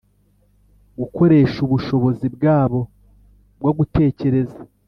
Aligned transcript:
gukoresha 0.99 1.57
ubushobozi 1.65 2.25
bwabo 2.35 2.79
bwo 3.59 3.71
gutekereza 3.77 4.59